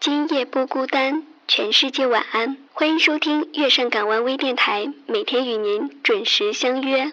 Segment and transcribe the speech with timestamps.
[0.00, 2.56] 今夜不孤单，全世界晚安。
[2.72, 7.12] 欢迎收听月上港湾微电台，每天与您准时相约。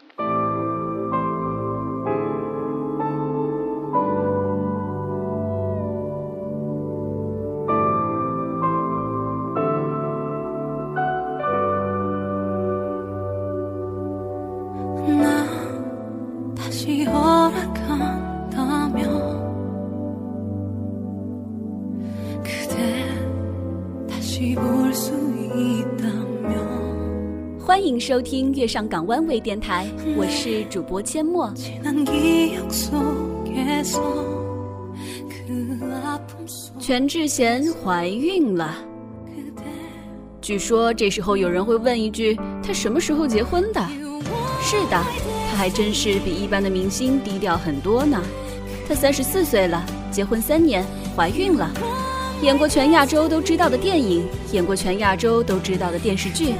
[27.68, 29.86] 欢迎收听月上港湾微电台，
[30.16, 31.54] 我是主播阡陌。
[36.80, 38.74] 全智贤怀孕了，
[40.40, 43.86] 据说这时候有人会问一句：她什么时候结婚的？
[44.62, 45.04] 是的，
[45.52, 48.24] 她还真是比一般的明星低调很多呢。
[48.88, 50.86] 她三十四岁了，结婚三年，
[51.18, 51.70] 怀孕了。
[52.42, 56.54] 演过全亚洲都知道的电影，演过全亚洲都知道的电视剧，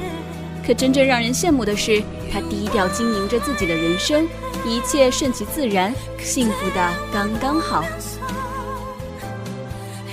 [0.68, 4.28] 可真正让人羡慕的是，他低调经营着自己的人生，
[4.66, 7.82] 一切顺其自然，幸福的刚刚好。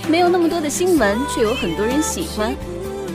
[0.07, 2.55] 没有那么多的新闻，却有很多人喜欢。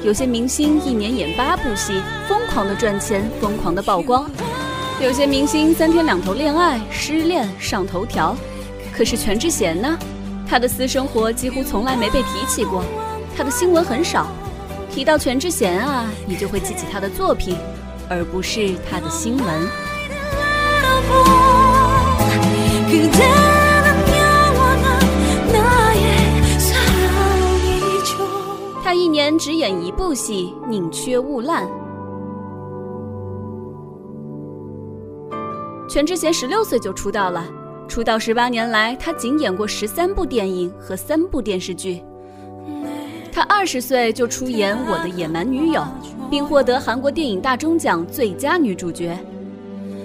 [0.05, 4.27] 有些明星一年演八部戏，疯狂的赚钱，疯狂的曝光；
[5.01, 8.37] 有些明星三天两头恋爱、失恋上头条。
[8.95, 9.99] 可是全智贤呢？
[10.47, 12.85] 他的私生活几乎从来没被提起过，
[13.35, 14.31] 他的新闻很少。
[14.93, 17.57] 提到全智贤啊，你就会记起他的作品，
[18.09, 19.47] 而不是他的新闻。
[28.83, 31.69] 他一年只演一部戏，宁缺毋滥。
[35.89, 37.47] 全智贤十六岁就出道了。
[37.89, 42.03] 出道十八年来，他仅演过十三部电影和三部电视剧。
[43.33, 45.81] 他二十岁就出演《我的野蛮女友》，
[46.31, 49.17] 并获得韩国电影大钟奖最佳女主角，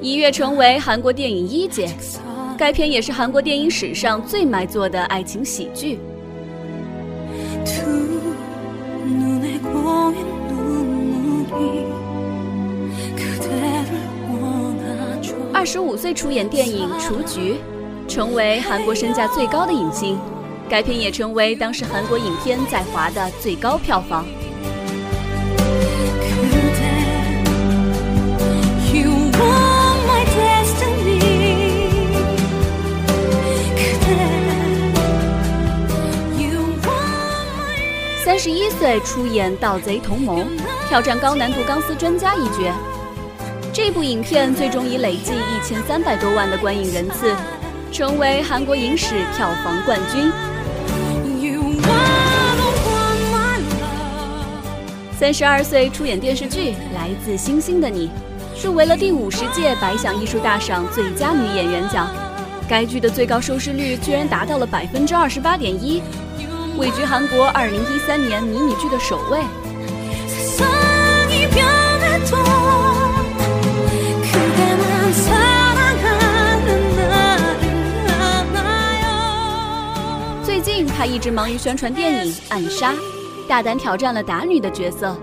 [0.02, 1.90] 一跃成为韩国电影一姐。
[2.58, 6.00] 该片也是韩国电影史上最卖座的爱情喜剧。
[15.54, 17.54] 二十五岁出演电影《雏菊》。
[18.08, 20.20] 成为韩国身价最高的影星，
[20.68, 24.26] 该片也成为当时韩国影片在华的最高票房。
[38.24, 40.40] 三十一岁出演《盗贼同盟》，
[40.90, 42.74] 挑战高难度钢丝专家一角。
[43.72, 47.36] 这部影片最终以累计一千三百多万的观影人次。
[47.96, 50.30] 成为韩国影史票房冠军。
[55.18, 58.10] 三十二岁出演电视剧《来自星星的你》，
[58.66, 62.14] 入围了第五十届百想艺术大赏最佳女演员奖。
[62.68, 66.04] 该剧的最高收视率居然达到了百分之二十八点一，
[66.78, 69.40] 位居韩国二零一三年迷你剧的首位。
[80.44, 82.92] 最近他一直忙于宣传电影《暗杀》，
[83.48, 85.16] 大胆挑战了打女的角色。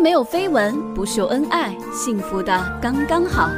[0.00, 3.50] 没有绯闻，不秀恩爱，幸福的刚刚好。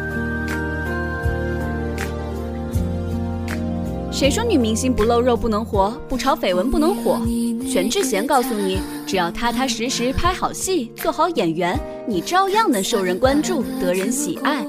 [4.10, 7.20] 谁说女明星不露肉不能活，不炒绯闻不能火？
[7.70, 14.64] 全智贤告诉你，只要踏踏实实拍好戏，做好演员，你照样能受人关注，得人喜爱。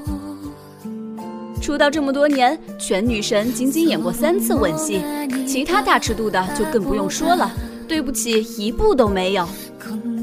[1.60, 5.02] 出道这么多年，全女神仅仅演过三次吻戏，
[5.46, 7.50] 其他大尺度的就更不用说了。
[7.88, 9.46] 对不起，一部都没有。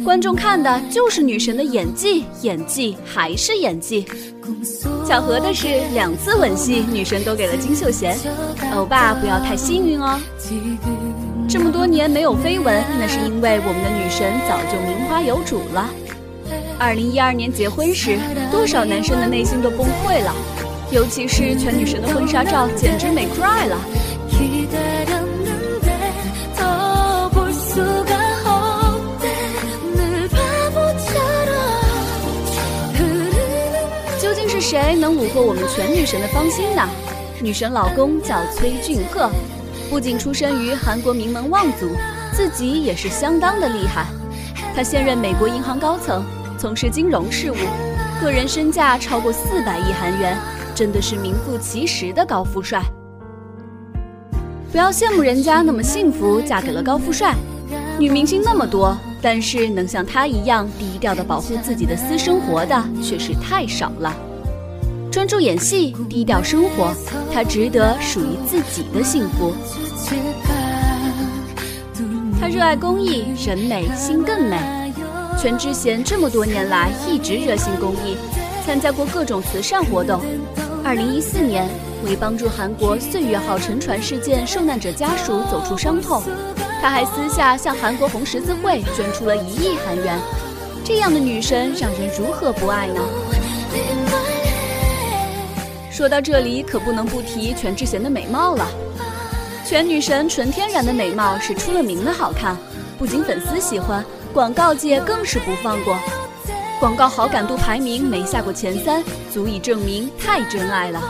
[0.04, 4.06] 观众看的就是女神的演技，演技还是演技。
[5.06, 8.18] 巧合的是，两次吻戏女神都给了金秀贤。
[8.74, 10.19] 欧巴不要太幸运哦。
[11.48, 15.90] 这么多年没有绯闻，那是因为我们的女神早就名花有主了。
[16.78, 18.18] 二零一二年结婚时，
[18.51, 20.34] 多少男生的内心都崩溃了，
[20.92, 23.78] 尤其是全女神的婚纱照，简直美 cry 了。
[34.69, 36.88] 谁能虏获我们全女神的芳心呢？
[37.42, 39.27] 女神老公叫崔俊赫，
[39.89, 41.89] 不仅出身于韩国名门望族，
[42.33, 44.06] 自己也是相当的厉害。
[44.75, 46.24] 他现任美国银行高层，
[46.56, 47.56] 从事金融事务，
[48.21, 50.38] 个人身价超过四百亿韩元，
[50.75, 52.80] 真的是名副其实的高富帅。
[54.72, 57.33] 不要羡慕人家那么幸福，嫁给了高富帅。
[57.98, 64.15] 女明星那么多，但是能像她一样低调的保护自己的私生活的却是太少了。
[65.11, 66.94] 专注演戏，低调生活，
[67.33, 69.56] 她值得属于自己的幸福。
[72.39, 74.57] 她热爱公益，人美心更美。
[75.41, 78.17] 全智贤这么多年来一直热心公益，
[78.65, 80.21] 参加过各种慈善活动。
[80.83, 81.67] 二零一四年，
[82.05, 86.21] 为帮助韩国“岁月号”沉船事件受难者家属走出伤痛。
[86.81, 90.19] 她还私下向韩国红十字会捐出了一亿韩元，
[90.83, 93.01] 这样的女神让人如何不爱呢？
[96.00, 98.66] 说到这里，可不能不提全智贤的美貌了。
[99.66, 102.56] 全女神纯天然的美貌是出了名的好看，
[102.98, 104.01] 不仅粉丝喜欢，
[104.31, 106.00] 广告界更是不放过。
[106.80, 111.01] 广告好感度排名没下过前三，足以证明太真爱了。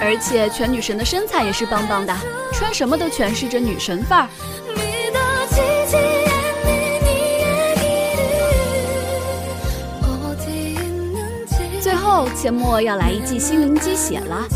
[0.00, 2.12] 而且全女神的身材也是棒棒的，
[2.52, 4.28] 穿什么都诠释着女神范儿。
[12.36, 14.46] 切莫要来一记心灵鸡血了，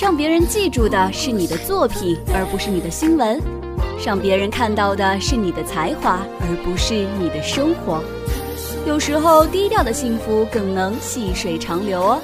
[0.00, 3.38] 让别人记住的是你的作品，而不是你的新闻；
[4.04, 8.02] 让别人看到的是你的才华，而不是你的生活。
[8.86, 12.20] 有时候，低调的幸福更能细水长流哦。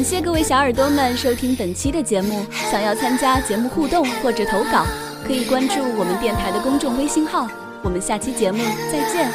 [0.00, 2.42] 感谢各位小耳朵们收听本期的节目。
[2.70, 4.86] 想要参加节目互动或者投稿，
[5.26, 7.46] 可以关注我们电台的公众微信号。
[7.82, 8.56] 我们下期节目
[8.90, 9.30] 再见。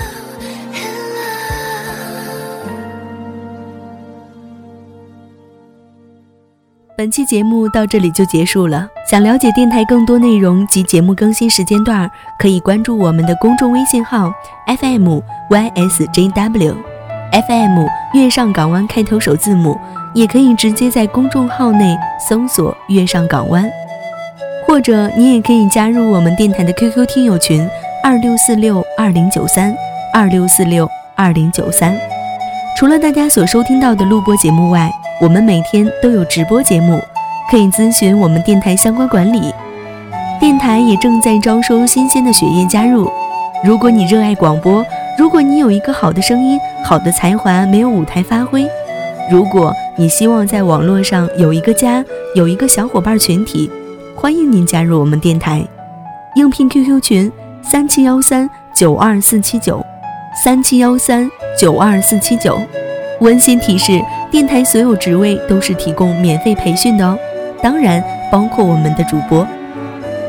[6.98, 8.88] 本期节目到这里就结束了。
[9.08, 12.10] 想了解电台更多内容及节目更新时间段，
[12.40, 14.34] 可以关注我们的公众微信号
[14.66, 15.20] FM
[15.52, 16.76] YSJW
[17.48, 19.78] FM 月上港湾开头首字母。
[20.16, 21.94] 也可以直接在公众号内
[22.30, 23.70] 搜索“月上港湾”，
[24.66, 27.70] 或者你也可以加入我们电台的 QQ 听友群
[28.02, 29.76] 二六四六二零九三
[30.14, 31.94] 二六四六二零九三。
[32.80, 34.90] 除了大家所收听到的录播节目外，
[35.20, 36.98] 我们每天都有直播节目，
[37.52, 39.54] 可以咨询我们电台相关管理。
[40.40, 43.12] 电台也正在招收新鲜的血液加入。
[43.66, 44.86] 如果你热爱广播，
[45.18, 48.64] 如果你有一个好的声音、好的才华，没有舞台发挥。
[49.32, 52.06] 如果你希望在网络上有一个家，
[52.36, 53.72] 有一个小伙伴群体，
[54.16, 55.66] 欢迎您加入我们电台。
[56.36, 57.32] 应聘 QQ 群：
[57.64, 59.84] 三七幺三九二四七九，
[60.44, 61.28] 三七幺三
[61.60, 62.62] 九二四七九。
[63.20, 64.00] 温馨提示：
[64.30, 67.18] 电台所有职位都是提供免费培训的哦，
[67.64, 69.48] 当然包括我们的主播。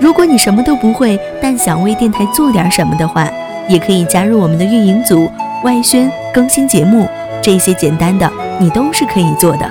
[0.01, 3.31] 如果你什么都不会，但想为电台做点什么的话，
[3.69, 5.31] 也可以加入我们的运营组，
[5.67, 7.09] 外宣、更新节目
[7.43, 8.31] 这些简单的。
[8.61, 9.69] 你都是可以做的，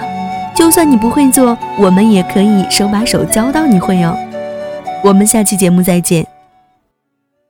[0.53, 4.13] 就算你不会做，我们也可以手把手教到你会哦。
[5.01, 6.34] 我们下期节目再见。